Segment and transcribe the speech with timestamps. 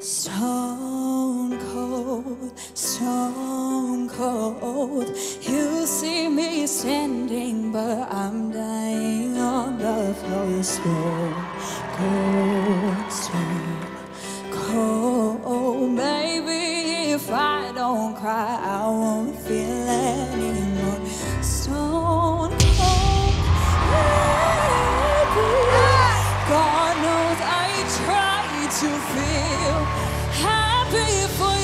[0.00, 5.06] Stone cold, stone cold.
[5.42, 10.62] You see me standing, but I'm dying on the floor.
[10.62, 11.34] Stone
[11.98, 13.86] cold, stone
[14.50, 15.96] cold.
[15.96, 20.69] Baby, if I don't cry, I won't feel anymore.
[29.40, 29.84] Feel
[30.44, 31.59] happy for you.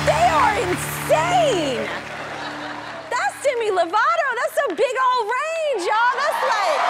[0.07, 1.89] They are insane.
[3.11, 3.91] That's Demi Lovato.
[3.91, 6.15] That's a big old range, y'all.
[6.15, 6.81] That's like.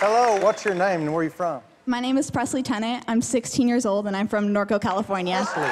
[0.00, 1.62] Hello, what's your name and where are you from?
[1.86, 3.04] My name is Presley Tennant.
[3.08, 5.36] I'm 16 years old and I'm from Norco, California.
[5.36, 5.70] Presley.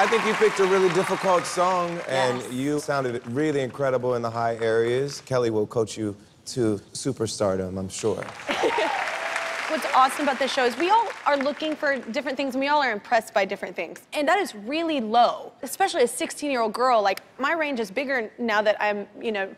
[0.00, 2.52] I think you picked a really difficult song, and Yes.
[2.52, 5.20] you sounded really incredible in the high areas.
[5.22, 6.14] Kelly will coach you
[6.46, 8.24] to superstardom, I'm sure.
[9.68, 12.68] What's awesome about this show is we all are looking for different things and we
[12.68, 14.00] all are impressed by different things.
[14.12, 17.02] And that is really low, especially a 16 year old girl.
[17.02, 19.54] Like my range is bigger now that I'm, you know,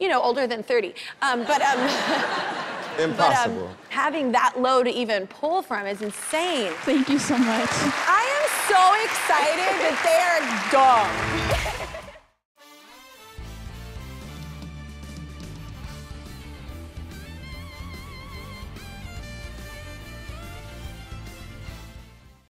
[0.00, 0.94] you know, older than 30.
[1.20, 1.78] Um, but um,
[2.96, 3.70] but um, Impossible.
[3.88, 6.72] having that low to even pull from is insane.
[6.82, 7.70] Thank you so much.
[8.06, 11.98] I am so excited that they are dumb.